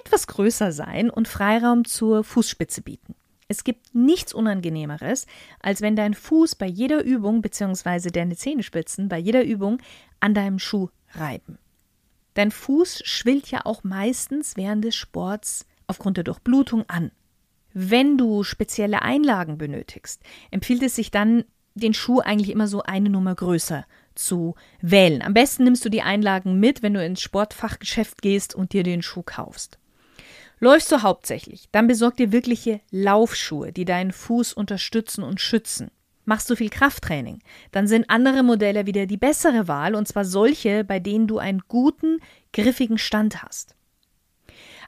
etwas 0.00 0.26
größer 0.26 0.72
sein 0.72 1.10
und 1.10 1.28
Freiraum 1.28 1.84
zur 1.84 2.24
Fußspitze 2.24 2.82
bieten. 2.82 3.14
Es 3.48 3.64
gibt 3.64 3.94
nichts 3.94 4.32
Unangenehmeres, 4.32 5.26
als 5.60 5.80
wenn 5.80 5.96
dein 5.96 6.14
Fuß 6.14 6.54
bei 6.54 6.66
jeder 6.66 7.02
Übung 7.02 7.42
bzw. 7.42 8.10
deine 8.10 8.36
Zehenspitzen 8.36 9.08
bei 9.08 9.18
jeder 9.18 9.44
Übung 9.44 9.78
an 10.20 10.34
deinem 10.34 10.58
Schuh 10.58 10.88
reiben. 11.12 11.58
Dein 12.34 12.50
Fuß 12.50 13.02
schwillt 13.04 13.50
ja 13.50 13.66
auch 13.66 13.84
meistens 13.84 14.56
während 14.56 14.84
des 14.84 14.94
Sports 14.94 15.66
aufgrund 15.86 16.16
der 16.16 16.24
Durchblutung 16.24 16.88
an. 16.88 17.10
Wenn 17.74 18.16
du 18.16 18.42
spezielle 18.42 19.02
Einlagen 19.02 19.58
benötigst, 19.58 20.22
empfiehlt 20.50 20.82
es 20.82 20.94
sich 20.94 21.10
dann, 21.10 21.44
den 21.74 21.94
Schuh 21.94 22.20
eigentlich 22.20 22.50
immer 22.50 22.68
so 22.68 22.82
eine 22.82 23.10
Nummer 23.10 23.34
größer 23.34 23.84
zu 24.14 24.54
wählen. 24.80 25.22
Am 25.22 25.34
besten 25.34 25.64
nimmst 25.64 25.84
du 25.84 25.88
die 25.88 26.02
Einlagen 26.02 26.60
mit, 26.60 26.82
wenn 26.82 26.94
du 26.94 27.04
ins 27.04 27.22
Sportfachgeschäft 27.22 28.22
gehst 28.22 28.54
und 28.54 28.72
dir 28.72 28.82
den 28.82 29.02
Schuh 29.02 29.22
kaufst. 29.22 29.78
Läufst 30.58 30.92
du 30.92 31.02
hauptsächlich, 31.02 31.68
dann 31.72 31.88
besorg 31.88 32.16
dir 32.16 32.30
wirkliche 32.30 32.80
Laufschuhe, 32.90 33.72
die 33.72 33.84
deinen 33.84 34.12
Fuß 34.12 34.52
unterstützen 34.52 35.24
und 35.24 35.40
schützen. 35.40 35.90
Machst 36.24 36.48
du 36.48 36.54
viel 36.54 36.70
Krafttraining, 36.70 37.40
dann 37.72 37.88
sind 37.88 38.08
andere 38.08 38.44
Modelle 38.44 38.86
wieder 38.86 39.06
die 39.06 39.16
bessere 39.16 39.66
Wahl, 39.66 39.96
und 39.96 40.06
zwar 40.06 40.24
solche, 40.24 40.84
bei 40.84 41.00
denen 41.00 41.26
du 41.26 41.38
einen 41.38 41.62
guten, 41.66 42.20
griffigen 42.52 42.98
Stand 42.98 43.42
hast. 43.42 43.74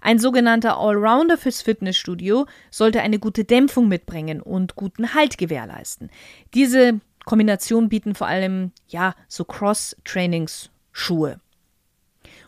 Ein 0.05 0.21
sogenannter 0.21 0.79
Allrounder 0.79 1.37
fürs 1.37 1.63
Fitnessstudio 1.63 2.47
sollte 2.71 3.01
eine 3.01 3.19
gute 3.19 3.45
Dämpfung 3.45 3.89
mitbringen 3.89 4.41
und 4.41 4.77
guten 4.77 5.15
Halt 5.15 5.37
gewährleisten. 5.39 6.11
Diese 6.55 7.01
Kombination 7.25 7.89
bieten 7.89 8.15
vor 8.15 8.29
allem 8.29 8.71
ja 8.87 9.17
so 9.27 9.45
Cross-Trainings-Schuhe. 9.45 11.41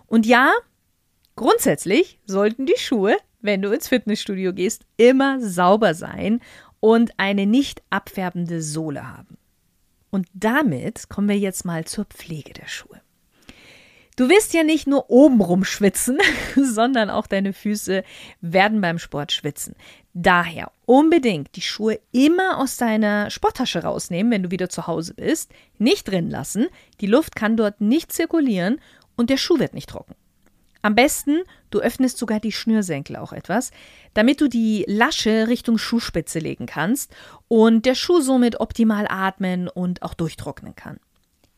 Und 0.06 0.24
ja, 0.26 0.52
Grundsätzlich 1.36 2.18
sollten 2.24 2.64
die 2.64 2.78
Schuhe, 2.78 3.18
wenn 3.42 3.60
du 3.60 3.70
ins 3.70 3.88
Fitnessstudio 3.88 4.54
gehst, 4.54 4.86
immer 4.96 5.38
sauber 5.40 5.92
sein 5.92 6.40
und 6.80 7.12
eine 7.18 7.44
nicht 7.44 7.82
abfärbende 7.90 8.62
Sohle 8.62 9.06
haben. 9.06 9.36
Und 10.10 10.28
damit 10.32 11.10
kommen 11.10 11.28
wir 11.28 11.38
jetzt 11.38 11.66
mal 11.66 11.84
zur 11.84 12.06
Pflege 12.06 12.54
der 12.54 12.68
Schuhe. 12.68 13.02
Du 14.16 14.30
wirst 14.30 14.54
ja 14.54 14.62
nicht 14.62 14.86
nur 14.86 15.10
obenrum 15.10 15.62
schwitzen, 15.62 16.18
sondern 16.56 17.10
auch 17.10 17.26
deine 17.26 17.52
Füße 17.52 18.02
werden 18.40 18.80
beim 18.80 18.98
Sport 18.98 19.30
schwitzen. 19.30 19.74
Daher 20.14 20.72
unbedingt 20.86 21.54
die 21.54 21.60
Schuhe 21.60 22.00
immer 22.12 22.58
aus 22.58 22.78
deiner 22.78 23.28
Sporttasche 23.28 23.82
rausnehmen, 23.82 24.32
wenn 24.32 24.42
du 24.42 24.50
wieder 24.50 24.70
zu 24.70 24.86
Hause 24.86 25.12
bist, 25.12 25.52
nicht 25.76 26.08
drin 26.08 26.30
lassen, 26.30 26.68
die 27.02 27.06
Luft 27.06 27.36
kann 27.36 27.58
dort 27.58 27.82
nicht 27.82 28.10
zirkulieren 28.10 28.80
und 29.16 29.28
der 29.28 29.36
Schuh 29.36 29.58
wird 29.58 29.74
nicht 29.74 29.90
trocken. 29.90 30.14
Am 30.80 30.94
besten, 30.94 31.42
du 31.70 31.80
öffnest 31.80 32.16
sogar 32.16 32.40
die 32.40 32.52
Schnürsenkel 32.52 33.16
auch 33.16 33.32
etwas, 33.34 33.70
damit 34.14 34.40
du 34.40 34.48
die 34.48 34.84
Lasche 34.88 35.48
Richtung 35.48 35.76
Schuhspitze 35.76 36.38
legen 36.38 36.64
kannst 36.64 37.14
und 37.48 37.84
der 37.84 37.94
Schuh 37.94 38.22
somit 38.22 38.60
optimal 38.60 39.06
atmen 39.10 39.68
und 39.68 40.02
auch 40.02 40.14
durchtrocknen 40.14 40.74
kann. 40.74 40.98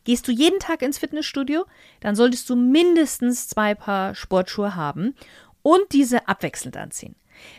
Gehst 0.09 0.27
du 0.27 0.31
jeden 0.31 0.57
Tag 0.59 0.81
ins 0.81 0.97
Fitnessstudio, 0.97 1.65
dann 1.99 2.15
solltest 2.15 2.49
du 2.49 2.55
mindestens 2.55 3.47
zwei 3.47 3.75
Paar 3.75 4.15
Sportschuhe 4.15 4.75
haben 4.75 5.13
und 5.61 5.83
diese 5.91 6.27
abwechselnd 6.27 6.77
anziehen. 6.77 7.15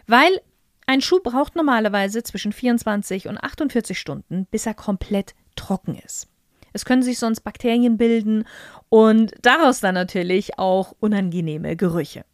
Weil 0.09 0.40
ein 0.85 1.00
Schuh 1.00 1.21
braucht 1.23 1.54
normalerweise 1.54 2.25
zwischen 2.25 2.52
24 2.52 3.28
und 3.28 3.38
48 3.38 3.97
Stunden, 3.97 4.49
bis 4.50 4.66
er 4.66 4.75
komplett 4.75 5.37
trocken 5.54 5.95
ist. 5.95 6.26
Es 6.73 6.85
können 6.85 7.04
sich 7.04 7.21
sonst 7.21 7.42
Bakterien 7.42 7.97
bilden 7.99 8.45
und 8.88 9.33
daraus 9.42 9.78
dann 9.78 9.95
natürlich 9.95 10.59
auch 10.59 10.92
unangenehme 10.99 11.76
Gerüche. 11.76 12.25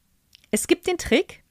Es 0.50 0.66
gibt 0.66 0.86
den 0.86 0.96
Trick, 0.96 1.44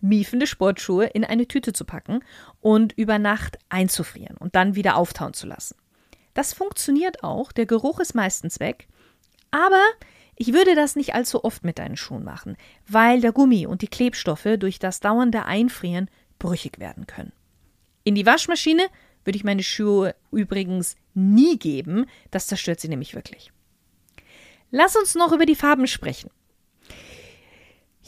miefende 0.00 0.48
Sportschuhe 0.48 1.06
in 1.06 1.24
eine 1.24 1.46
Tüte 1.46 1.72
zu 1.72 1.84
packen 1.84 2.24
und 2.60 2.94
über 2.94 3.20
Nacht 3.20 3.60
einzufrieren 3.68 4.36
und 4.38 4.56
dann 4.56 4.74
wieder 4.74 4.96
auftauen 4.96 5.34
zu 5.34 5.46
lassen. 5.46 5.76
Das 6.34 6.52
funktioniert 6.52 7.24
auch, 7.24 7.52
der 7.52 7.66
Geruch 7.66 8.00
ist 8.00 8.14
meistens 8.14 8.60
weg, 8.60 8.88
aber 9.50 9.82
ich 10.36 10.52
würde 10.52 10.74
das 10.74 10.94
nicht 10.94 11.14
allzu 11.14 11.44
oft 11.44 11.64
mit 11.64 11.78
deinen 11.78 11.96
Schuhen 11.96 12.22
machen, 12.22 12.56
weil 12.86 13.20
der 13.20 13.32
Gummi 13.32 13.66
und 13.66 13.82
die 13.82 13.88
Klebstoffe 13.88 14.46
durch 14.58 14.78
das 14.78 15.00
dauernde 15.00 15.44
Einfrieren 15.44 16.08
brüchig 16.38 16.78
werden 16.78 17.06
können. 17.06 17.32
In 18.04 18.14
die 18.14 18.24
Waschmaschine 18.26 18.86
würde 19.24 19.36
ich 19.36 19.44
meine 19.44 19.62
Schuhe 19.62 20.14
übrigens 20.30 20.96
nie 21.12 21.58
geben. 21.58 22.06
Das 22.30 22.46
zerstört 22.46 22.80
sie 22.80 22.88
nämlich 22.88 23.14
wirklich. 23.14 23.52
Lass 24.70 24.96
uns 24.96 25.14
noch 25.14 25.32
über 25.32 25.44
die 25.44 25.56
Farben 25.56 25.86
sprechen. 25.86 26.30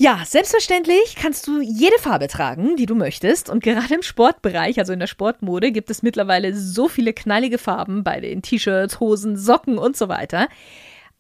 Ja, 0.02 0.22
selbstverständlich 0.24 1.14
kannst 1.14 1.46
du 1.46 1.60
jede 1.60 1.98
Farbe 1.98 2.26
tragen, 2.26 2.74
die 2.74 2.86
du 2.86 2.94
möchtest. 2.94 3.50
Und 3.50 3.62
gerade 3.62 3.92
im 3.92 4.00
Sportbereich, 4.00 4.78
also 4.78 4.94
in 4.94 4.98
der 4.98 5.06
Sportmode, 5.06 5.72
gibt 5.72 5.90
es 5.90 6.02
mittlerweile 6.02 6.56
so 6.56 6.88
viele 6.88 7.12
knallige 7.12 7.58
Farben 7.58 8.02
bei 8.02 8.18
den 8.18 8.40
T-Shirts, 8.40 8.98
Hosen, 8.98 9.36
Socken 9.36 9.76
und 9.76 9.98
so 9.98 10.08
weiter. 10.08 10.48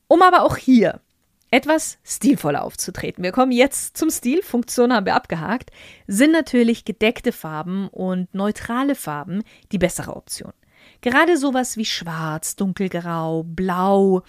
Um 0.08 0.22
aber 0.22 0.44
auch 0.44 0.56
hier 0.56 1.02
etwas 1.50 1.98
stilvoller 2.04 2.64
aufzutreten. 2.64 3.22
Wir 3.22 3.32
kommen 3.32 3.52
jetzt 3.52 3.98
zum 3.98 4.08
Stil. 4.08 4.42
Funktion 4.42 4.94
haben 4.94 5.04
wir 5.04 5.14
abgehakt. 5.14 5.72
Sind 6.06 6.32
natürlich 6.32 6.86
gedeckte 6.86 7.32
Farben 7.32 7.86
und 7.88 8.34
neutrale 8.34 8.94
Farben 8.94 9.42
die 9.72 9.78
bessere 9.78 10.16
Option. 10.16 10.54
Gerade 11.02 11.36
sowas 11.36 11.76
wie 11.76 11.84
schwarz, 11.84 12.56
dunkelgrau, 12.56 13.42
blau, 13.42 14.22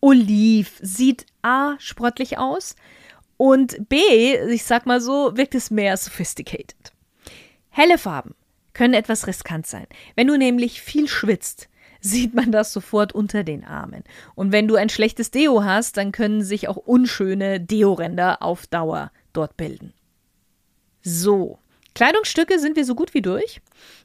oliv 0.00 0.78
sieht 0.80 1.26
A 1.42 1.74
sportlich 1.78 2.38
aus 2.38 2.74
und 3.38 3.88
B, 3.88 3.96
ich 4.50 4.64
sag 4.64 4.84
mal 4.84 5.00
so, 5.00 5.34
wirkt 5.36 5.54
es 5.54 5.70
mehr 5.70 5.96
sophisticated. 5.96 6.92
Helle 7.70 7.96
Farben 7.96 8.34
können 8.74 8.94
etwas 8.94 9.26
riskant 9.26 9.66
sein. 9.66 9.86
Wenn 10.16 10.26
du 10.26 10.36
nämlich 10.36 10.82
viel 10.82 11.08
schwitzt, 11.08 11.68
sieht 12.00 12.34
man 12.34 12.52
das 12.52 12.72
sofort 12.72 13.12
unter 13.12 13.44
den 13.44 13.64
Armen. 13.64 14.04
Und 14.34 14.52
wenn 14.52 14.68
du 14.68 14.76
ein 14.76 14.88
schlechtes 14.88 15.30
Deo 15.30 15.64
hast, 15.64 15.96
dann 15.96 16.12
können 16.12 16.42
sich 16.42 16.68
auch 16.68 16.76
unschöne 16.76 17.60
Deoränder 17.60 18.42
auf 18.42 18.66
Dauer 18.66 19.10
dort 19.32 19.56
bilden. 19.56 19.94
So, 21.02 21.58
Kleidungsstücke 21.94 22.58
sind 22.58 22.76
wir 22.76 22.84
so 22.84 22.94
gut 22.94 23.14
wie 23.14 23.22
durch. 23.22 23.60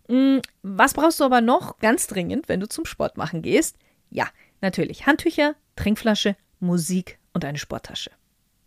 Hm, 0.08 0.42
was 0.62 0.94
brauchst 0.94 1.20
du 1.20 1.24
aber 1.24 1.42
noch 1.42 1.80
ganz 1.80 2.08
dringend, 2.08 2.50
wenn 2.50 2.60
du 2.60 2.70
zum 2.70 2.86
Sport 2.86 3.18
machen 3.18 3.42
gehst? 3.42 3.78
Ja, 4.10 4.28
natürlich 4.62 5.06
Handtücher, 5.08 5.56
Trinkflasche, 5.76 6.36
Musik 6.60 7.20
und 7.34 7.46
eine 7.46 7.58
Sporttasche. 7.58 8.12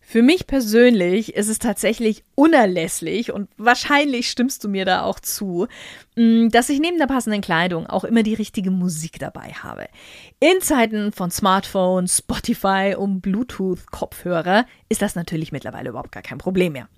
Für 0.09 0.23
mich 0.23 0.47
persönlich 0.47 1.35
ist 1.35 1.49
es 1.49 1.59
tatsächlich 1.59 2.23
unerlässlich 2.37 3.33
und 3.33 3.49
wahrscheinlich 3.57 4.31
stimmst 4.31 4.63
du 4.63 4.69
mir 4.69 4.85
da 4.85 5.03
auch 5.03 5.19
zu, 5.19 5.67
mm, 6.15 6.49
dass 6.51 6.69
ich 6.69 6.79
neben 6.79 6.99
der 6.99 7.09
passenden 7.09 7.41
Kleidung 7.41 7.89
auch 7.89 8.05
immer 8.05 8.23
die 8.23 8.35
richtige 8.35 8.71
Musik 8.71 9.19
dabei 9.19 9.51
habe. 9.51 9.89
In 10.39 10.61
Zeiten 10.61 11.11
von 11.11 11.33
Smartphones, 11.33 12.19
Spotify 12.19 12.95
und 12.97 13.21
Bluetooth-Kopfhörer 13.21 14.67
ist 14.89 15.03
das 15.03 15.17
natürlich 15.17 15.51
mittlerweile 15.51 15.89
überhaupt 15.89 16.13
gar 16.13 16.23
kein 16.23 16.39
Problem 16.39 16.75
mehr. 16.75 16.89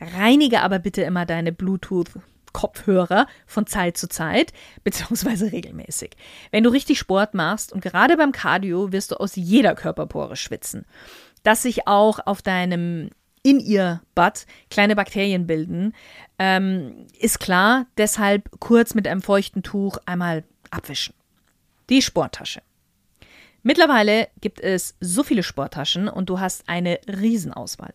Reinige 0.00 0.62
aber 0.62 0.80
bitte 0.80 1.02
immer 1.02 1.26
deine 1.26 1.52
Bluetooth 1.52 2.08
Kopfhörer 2.52 3.28
von 3.46 3.68
Zeit 3.68 3.96
zu 3.96 4.08
Zeit, 4.08 4.52
beziehungsweise 4.82 5.52
regelmäßig. 5.52 6.16
Wenn 6.50 6.64
du 6.64 6.70
richtig 6.70 6.98
Sport 6.98 7.34
machst 7.34 7.72
und 7.72 7.80
gerade 7.80 8.16
beim 8.16 8.32
Cardio 8.32 8.90
wirst 8.90 9.12
du 9.12 9.20
aus 9.20 9.36
jeder 9.36 9.76
Körperpore 9.76 10.34
schwitzen 10.34 10.84
dass 11.42 11.62
sich 11.62 11.86
auch 11.86 12.18
auf 12.26 12.42
deinem 12.42 13.10
in 13.42 13.58
ihr 13.58 14.02
Bad 14.14 14.46
kleine 14.70 14.96
Bakterien 14.96 15.46
bilden, 15.46 15.94
ähm, 16.38 17.06
ist 17.18 17.40
klar. 17.40 17.86
Deshalb 17.96 18.50
kurz 18.60 18.94
mit 18.94 19.06
einem 19.08 19.22
feuchten 19.22 19.62
Tuch 19.62 19.98
einmal 20.06 20.44
abwischen. 20.70 21.14
Die 21.88 22.02
Sporttasche. 22.02 22.62
Mittlerweile 23.62 24.28
gibt 24.40 24.60
es 24.60 24.94
so 25.00 25.22
viele 25.22 25.42
Sporttaschen 25.42 26.08
und 26.08 26.30
du 26.30 26.40
hast 26.40 26.68
eine 26.68 26.98
Riesenauswahl. 27.06 27.92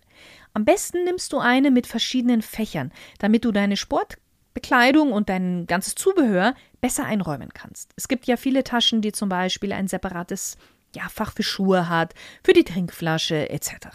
Am 0.54 0.64
besten 0.64 1.04
nimmst 1.04 1.34
du 1.34 1.40
eine 1.40 1.72
mit 1.72 1.88
verschiedenen 1.88 2.42
Fächern, 2.42 2.92
damit 3.20 3.46
du 3.46 3.52
deine 3.52 3.76
Sportbekleidung 3.76 5.12
und 5.12 5.30
dein 5.30 5.66
ganzes 5.66 5.96
Zubehör 5.96 6.54
besser 6.82 7.06
einräumen 7.06 7.50
kannst. 7.54 7.94
Es 7.96 8.08
gibt 8.08 8.26
ja 8.26 8.38
viele 8.38 8.64
Taschen, 8.64 9.02
die 9.02 9.12
zum 9.12 9.28
Beispiel 9.28 9.74
ein 9.74 9.88
separates 9.88 10.58
ja, 10.96 11.04
Fach 11.10 11.34
für 11.34 11.44
Schuhe 11.44 11.90
hat, 11.90 12.14
für 12.44 12.54
die 12.54 12.64
Trinkflasche 12.64 13.50
etc. 13.50 13.88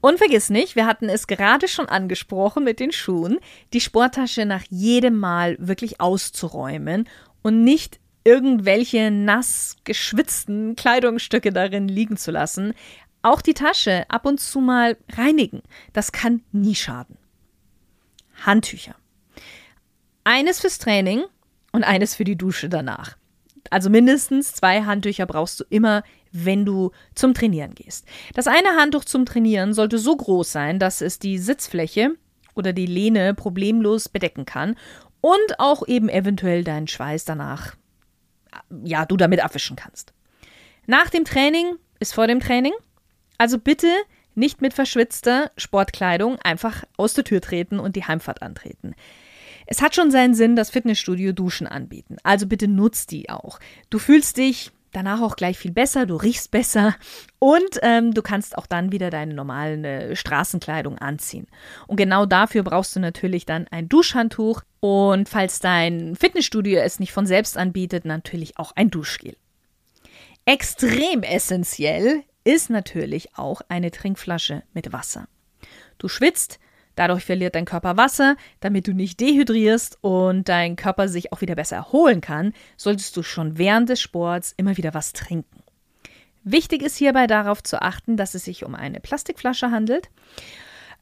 Und 0.00 0.18
vergiss 0.18 0.48
nicht, 0.48 0.76
wir 0.76 0.86
hatten 0.86 1.08
es 1.08 1.26
gerade 1.26 1.66
schon 1.66 1.88
angesprochen 1.88 2.64
mit 2.64 2.80
den 2.80 2.92
Schuhen, 2.92 3.38
die 3.72 3.80
Sporttasche 3.80 4.46
nach 4.46 4.62
jedem 4.70 5.18
Mal 5.18 5.56
wirklich 5.58 6.00
auszuräumen 6.00 7.08
und 7.42 7.64
nicht 7.64 7.98
irgendwelche 8.24 9.10
nass 9.10 9.76
geschwitzten 9.84 10.76
Kleidungsstücke 10.76 11.52
darin 11.52 11.88
liegen 11.88 12.16
zu 12.16 12.30
lassen. 12.30 12.74
Auch 13.22 13.42
die 13.42 13.54
Tasche 13.54 14.04
ab 14.08 14.26
und 14.26 14.38
zu 14.38 14.60
mal 14.60 14.96
reinigen. 15.10 15.62
Das 15.92 16.12
kann 16.12 16.42
nie 16.52 16.74
schaden. 16.74 17.16
Handtücher. 18.44 18.94
Eines 20.24 20.60
fürs 20.60 20.78
Training 20.78 21.24
und 21.72 21.84
eines 21.84 22.14
für 22.14 22.24
die 22.24 22.36
Dusche 22.36 22.68
danach. 22.68 23.17
Also 23.70 23.90
mindestens 23.90 24.52
zwei 24.54 24.82
Handtücher 24.82 25.26
brauchst 25.26 25.60
du 25.60 25.64
immer, 25.70 26.02
wenn 26.32 26.64
du 26.64 26.90
zum 27.14 27.34
Trainieren 27.34 27.74
gehst. 27.74 28.06
Das 28.34 28.46
eine 28.46 28.76
Handtuch 28.76 29.04
zum 29.04 29.26
Trainieren 29.26 29.72
sollte 29.72 29.98
so 29.98 30.16
groß 30.16 30.50
sein, 30.50 30.78
dass 30.78 31.00
es 31.00 31.18
die 31.18 31.38
Sitzfläche 31.38 32.16
oder 32.54 32.72
die 32.72 32.86
Lehne 32.86 33.34
problemlos 33.34 34.08
bedecken 34.08 34.44
kann 34.44 34.76
und 35.20 35.58
auch 35.58 35.86
eben 35.86 36.08
eventuell 36.08 36.64
deinen 36.64 36.88
Schweiß 36.88 37.24
danach, 37.24 37.74
ja, 38.84 39.06
du 39.06 39.16
damit 39.16 39.42
abwischen 39.42 39.76
kannst. 39.76 40.12
Nach 40.86 41.10
dem 41.10 41.24
Training 41.24 41.76
ist 42.00 42.14
vor 42.14 42.26
dem 42.26 42.40
Training. 42.40 42.72
Also 43.36 43.58
bitte 43.58 43.88
nicht 44.34 44.62
mit 44.62 44.72
verschwitzter 44.72 45.50
Sportkleidung 45.56 46.38
einfach 46.40 46.84
aus 46.96 47.14
der 47.14 47.24
Tür 47.24 47.40
treten 47.40 47.78
und 47.78 47.96
die 47.96 48.04
Heimfahrt 48.04 48.42
antreten. 48.42 48.94
Es 49.70 49.82
hat 49.82 49.94
schon 49.94 50.10
seinen 50.10 50.32
Sinn, 50.32 50.56
dass 50.56 50.70
Fitnessstudio 50.70 51.32
Duschen 51.32 51.66
anbieten. 51.66 52.16
Also 52.22 52.46
bitte 52.46 52.68
nutzt 52.68 53.10
die 53.10 53.28
auch. 53.28 53.60
Du 53.90 53.98
fühlst 53.98 54.38
dich 54.38 54.72
danach 54.92 55.20
auch 55.20 55.36
gleich 55.36 55.58
viel 55.58 55.72
besser, 55.72 56.06
du 56.06 56.16
riechst 56.16 56.50
besser 56.50 56.96
und 57.38 57.78
ähm, 57.82 58.14
du 58.14 58.22
kannst 58.22 58.56
auch 58.56 58.66
dann 58.66 58.92
wieder 58.92 59.10
deine 59.10 59.34
normale 59.34 60.16
Straßenkleidung 60.16 60.96
anziehen. 60.96 61.46
Und 61.86 61.96
genau 61.96 62.24
dafür 62.24 62.62
brauchst 62.62 62.96
du 62.96 63.00
natürlich 63.00 63.44
dann 63.44 63.68
ein 63.68 63.90
Duschhandtuch 63.90 64.62
und 64.80 65.28
falls 65.28 65.60
dein 65.60 66.16
Fitnessstudio 66.16 66.80
es 66.80 66.98
nicht 66.98 67.12
von 67.12 67.26
selbst 67.26 67.58
anbietet, 67.58 68.06
natürlich 68.06 68.56
auch 68.56 68.72
ein 68.74 68.90
Duschgel. 68.90 69.36
Extrem 70.46 71.22
essentiell 71.22 72.22
ist 72.42 72.70
natürlich 72.70 73.36
auch 73.36 73.60
eine 73.68 73.90
Trinkflasche 73.90 74.62
mit 74.72 74.94
Wasser. 74.94 75.28
Du 75.98 76.08
schwitzt, 76.08 76.58
Dadurch 76.98 77.24
verliert 77.24 77.54
dein 77.54 77.64
Körper 77.64 77.96
Wasser, 77.96 78.34
damit 78.58 78.88
du 78.88 78.92
nicht 78.92 79.20
dehydrierst 79.20 79.98
und 80.00 80.48
dein 80.48 80.74
Körper 80.74 81.06
sich 81.06 81.32
auch 81.32 81.40
wieder 81.40 81.54
besser 81.54 81.76
erholen 81.76 82.20
kann, 82.20 82.52
solltest 82.76 83.16
du 83.16 83.22
schon 83.22 83.56
während 83.56 83.88
des 83.88 84.00
Sports 84.00 84.52
immer 84.56 84.76
wieder 84.76 84.94
was 84.94 85.12
trinken. 85.12 85.62
Wichtig 86.42 86.82
ist 86.82 86.96
hierbei 86.96 87.28
darauf 87.28 87.62
zu 87.62 87.80
achten, 87.82 88.16
dass 88.16 88.34
es 88.34 88.46
sich 88.46 88.64
um 88.64 88.74
eine 88.74 88.98
Plastikflasche 88.98 89.70
handelt. 89.70 90.10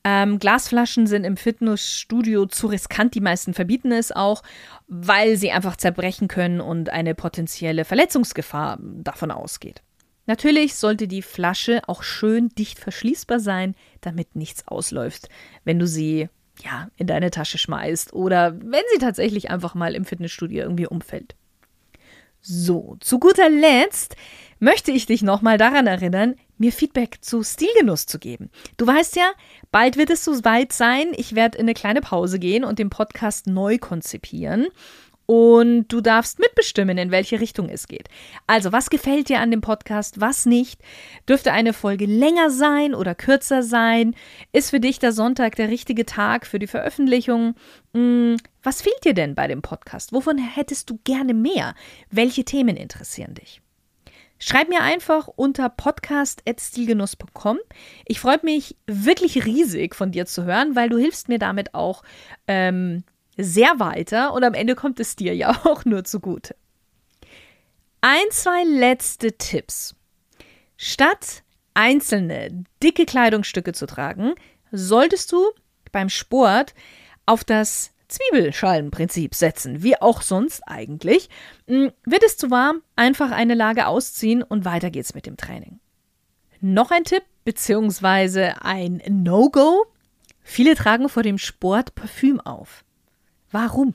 Ähm, 0.04 0.38
Glasflaschen 0.38 1.06
sind 1.06 1.24
im 1.24 1.38
Fitnessstudio 1.38 2.44
zu 2.44 2.66
riskant, 2.66 3.14
die 3.14 3.22
meisten 3.22 3.54
verbieten 3.54 3.90
es 3.90 4.12
auch, 4.12 4.42
weil 4.88 5.38
sie 5.38 5.50
einfach 5.50 5.76
zerbrechen 5.76 6.28
können 6.28 6.60
und 6.60 6.90
eine 6.90 7.14
potenzielle 7.14 7.86
Verletzungsgefahr 7.86 8.78
davon 8.80 9.30
ausgeht. 9.30 9.82
Natürlich 10.26 10.74
sollte 10.74 11.08
die 11.08 11.22
Flasche 11.22 11.82
auch 11.86 12.02
schön 12.02 12.48
dicht 12.50 12.78
verschließbar 12.78 13.40
sein, 13.40 13.74
damit 14.00 14.36
nichts 14.36 14.66
ausläuft, 14.66 15.28
wenn 15.64 15.78
du 15.78 15.86
sie 15.86 16.28
ja 16.62 16.90
in 16.96 17.06
deine 17.06 17.30
Tasche 17.30 17.58
schmeißt 17.58 18.12
oder 18.12 18.58
wenn 18.60 18.82
sie 18.92 18.98
tatsächlich 18.98 19.50
einfach 19.50 19.74
mal 19.74 19.94
im 19.94 20.04
Fitnessstudio 20.04 20.62
irgendwie 20.62 20.86
umfällt. 20.86 21.36
So, 22.40 22.96
zu 23.00 23.18
guter 23.18 23.50
Letzt 23.50 24.14
möchte 24.60 24.92
ich 24.92 25.06
dich 25.06 25.22
nochmal 25.22 25.58
daran 25.58 25.86
erinnern, 25.86 26.36
mir 26.58 26.72
Feedback 26.72 27.18
zu 27.20 27.42
Stilgenuss 27.42 28.06
zu 28.06 28.18
geben. 28.18 28.50
Du 28.76 28.86
weißt 28.86 29.16
ja, 29.16 29.32
bald 29.72 29.96
wird 29.96 30.10
es 30.10 30.24
so 30.24 30.44
weit 30.44 30.72
sein, 30.72 31.08
ich 31.16 31.34
werde 31.34 31.58
in 31.58 31.64
eine 31.64 31.74
kleine 31.74 32.00
Pause 32.00 32.38
gehen 32.38 32.64
und 32.64 32.78
den 32.78 32.88
Podcast 32.88 33.46
neu 33.46 33.78
konzipieren 33.78 34.68
und 35.26 35.88
du 35.88 36.00
darfst 36.00 36.38
mitbestimmen, 36.38 36.98
in 36.98 37.10
welche 37.10 37.40
Richtung 37.40 37.68
es 37.68 37.88
geht. 37.88 38.08
Also, 38.46 38.72
was 38.72 38.90
gefällt 38.90 39.28
dir 39.28 39.40
an 39.40 39.50
dem 39.50 39.60
Podcast, 39.60 40.20
was 40.20 40.46
nicht? 40.46 40.80
Dürfte 41.28 41.52
eine 41.52 41.72
Folge 41.72 42.06
länger 42.06 42.50
sein 42.50 42.94
oder 42.94 43.14
kürzer 43.14 43.62
sein? 43.62 44.14
Ist 44.52 44.70
für 44.70 44.80
dich 44.80 44.98
der 44.98 45.12
Sonntag 45.12 45.56
der 45.56 45.68
richtige 45.68 46.06
Tag 46.06 46.46
für 46.46 46.58
die 46.58 46.68
Veröffentlichung? 46.68 47.54
Hm, 47.92 48.36
was 48.62 48.82
fehlt 48.82 49.04
dir 49.04 49.14
denn 49.14 49.34
bei 49.34 49.48
dem 49.48 49.62
Podcast? 49.62 50.12
Wovon 50.12 50.38
hättest 50.38 50.90
du 50.90 50.98
gerne 51.04 51.34
mehr? 51.34 51.74
Welche 52.10 52.44
Themen 52.44 52.76
interessieren 52.76 53.34
dich? 53.34 53.60
Schreib 54.38 54.68
mir 54.68 54.82
einfach 54.82 55.28
unter 55.28 55.70
podcast.stilgenuss.com. 55.70 57.58
Ich 58.04 58.20
freue 58.20 58.38
mich 58.42 58.76
wirklich 58.86 59.46
riesig 59.46 59.94
von 59.94 60.12
dir 60.12 60.26
zu 60.26 60.44
hören, 60.44 60.76
weil 60.76 60.90
du 60.90 60.98
hilfst 60.98 61.28
mir 61.28 61.38
damit 61.38 61.74
auch, 61.74 62.02
ähm, 62.46 63.02
sehr 63.36 63.78
weiter 63.78 64.32
und 64.32 64.44
am 64.44 64.54
Ende 64.54 64.74
kommt 64.74 65.00
es 65.00 65.16
dir 65.16 65.34
ja 65.34 65.50
auch 65.64 65.84
nur 65.84 66.04
zugute. 66.04 66.56
Ein, 68.00 68.30
zwei 68.30 68.64
letzte 68.64 69.32
Tipps. 69.32 69.94
Statt 70.76 71.42
einzelne 71.74 72.64
dicke 72.82 73.06
Kleidungsstücke 73.06 73.72
zu 73.72 73.86
tragen, 73.86 74.34
solltest 74.70 75.32
du 75.32 75.44
beim 75.92 76.08
Sport 76.08 76.74
auf 77.24 77.44
das 77.44 77.92
Zwiebelschalenprinzip 78.08 79.34
setzen, 79.34 79.82
wie 79.82 80.00
auch 80.00 80.22
sonst 80.22 80.62
eigentlich. 80.66 81.28
Hm, 81.66 81.92
wird 82.04 82.22
es 82.24 82.36
zu 82.36 82.50
warm, 82.50 82.82
einfach 82.94 83.30
eine 83.30 83.54
Lage 83.54 83.86
ausziehen 83.86 84.42
und 84.42 84.64
weiter 84.64 84.90
geht's 84.90 85.14
mit 85.14 85.26
dem 85.26 85.36
Training. 85.36 85.80
Noch 86.60 86.90
ein 86.90 87.04
Tipp 87.04 87.24
beziehungsweise 87.44 88.62
ein 88.62 89.02
No-Go. 89.08 89.86
Viele 90.42 90.74
tragen 90.74 91.08
vor 91.08 91.22
dem 91.22 91.38
Sport 91.38 91.94
Parfüm 91.94 92.40
auf. 92.40 92.84
Warum? 93.50 93.94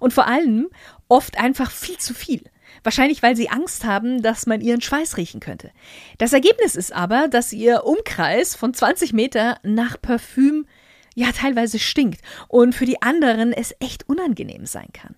Und 0.00 0.12
vor 0.12 0.26
allem 0.26 0.68
oft 1.08 1.38
einfach 1.38 1.70
viel 1.70 1.98
zu 1.98 2.14
viel. 2.14 2.42
Wahrscheinlich, 2.82 3.22
weil 3.22 3.36
sie 3.36 3.50
Angst 3.50 3.84
haben, 3.84 4.22
dass 4.22 4.46
man 4.46 4.60
ihren 4.60 4.80
Schweiß 4.80 5.16
riechen 5.16 5.40
könnte. 5.40 5.70
Das 6.18 6.32
Ergebnis 6.32 6.74
ist 6.74 6.92
aber, 6.92 7.28
dass 7.28 7.52
ihr 7.52 7.84
Umkreis 7.84 8.54
von 8.54 8.74
20 8.74 9.12
Meter 9.12 9.58
nach 9.62 10.00
Parfüm 10.00 10.66
ja 11.14 11.30
teilweise 11.32 11.78
stinkt 11.78 12.22
und 12.48 12.74
für 12.74 12.86
die 12.86 13.02
anderen 13.02 13.52
es 13.52 13.74
echt 13.80 14.08
unangenehm 14.08 14.66
sein 14.66 14.88
kann. 14.92 15.14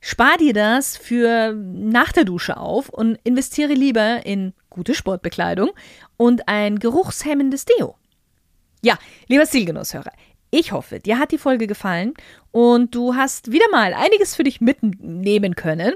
Spar 0.00 0.38
dir 0.38 0.54
das 0.54 0.96
für 0.96 1.52
nach 1.52 2.12
der 2.12 2.24
Dusche 2.24 2.56
auf 2.56 2.88
und 2.88 3.18
investiere 3.24 3.74
lieber 3.74 4.24
in 4.24 4.54
gute 4.70 4.94
Sportbekleidung 4.94 5.70
und 6.16 6.48
ein 6.48 6.78
geruchshemmendes 6.78 7.66
Deo. 7.66 7.96
Ja, 8.82 8.98
lieber 9.26 9.44
Zielgenusshörer, 9.44 10.12
ich 10.50 10.72
hoffe, 10.72 10.98
dir 10.98 11.18
hat 11.18 11.30
die 11.30 11.38
Folge 11.38 11.68
gefallen 11.68 12.14
und 12.50 12.94
du 12.94 13.14
hast 13.14 13.52
wieder 13.52 13.68
mal 13.70 13.94
einiges 13.94 14.34
für 14.34 14.42
dich 14.42 14.60
mitnehmen 14.60 15.54
können. 15.54 15.94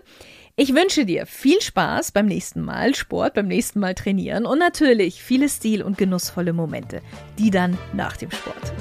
Ich 0.55 0.73
wünsche 0.73 1.05
dir 1.05 1.27
viel 1.27 1.61
Spaß 1.61 2.13
beim 2.13 2.27
nächsten 2.27 2.61
Mal 2.61 2.95
Sport, 2.95 3.35
beim 3.35 3.49
nächsten 3.49 3.81
Mal 3.81 3.97
trainieren 3.97 4.47
und 4.47 4.61
natürlich 4.61 5.21
viele 5.21 5.49
stil- 5.49 5.83
und 5.83 5.99
genussvolle 5.99 6.53
Momente, 6.53 7.03
die 7.37 7.51
dann 7.51 7.77
nach 7.93 8.17
dem 8.17 8.31
Sport. 8.31 8.73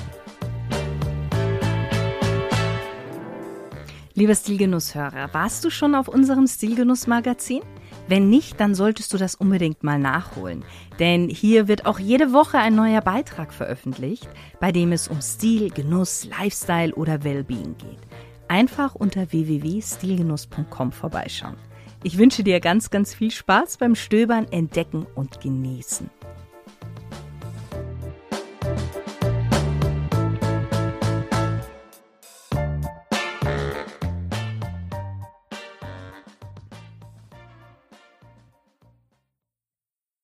Lieber 4.13 4.36
Stilgenusshörer, 4.36 5.33
warst 5.33 5.65
du 5.65 5.71
schon 5.71 5.95
auf 5.95 6.07
unserem 6.07 6.45
Stilgenuss-Magazin? 6.45 7.63
Wenn 8.07 8.29
nicht, 8.29 8.59
dann 8.59 8.75
solltest 8.75 9.13
du 9.13 9.17
das 9.17 9.35
unbedingt 9.35 9.83
mal 9.83 9.99
nachholen. 9.99 10.63
Denn 10.99 11.29
hier 11.29 11.67
wird 11.67 11.85
auch 11.85 11.99
jede 11.99 12.33
Woche 12.33 12.57
ein 12.57 12.75
neuer 12.75 13.01
Beitrag 13.01 13.53
veröffentlicht, 13.53 14.27
bei 14.59 14.71
dem 14.71 14.91
es 14.91 15.07
um 15.07 15.21
Stil, 15.21 15.69
Genuss, 15.69 16.25
Lifestyle 16.25 16.93
oder 16.95 17.23
Wellbeing 17.23 17.75
geht. 17.77 17.99
Einfach 18.47 18.95
unter 18.95 19.31
www.stilgenuss.com 19.31 20.91
vorbeischauen. 20.91 21.55
Ich 22.03 22.17
wünsche 22.17 22.43
dir 22.43 22.59
ganz, 22.59 22.89
ganz 22.89 23.13
viel 23.13 23.31
Spaß 23.31 23.77
beim 23.77 23.95
Stöbern, 23.95 24.45
Entdecken 24.51 25.07
und 25.15 25.39
Genießen. 25.39 26.09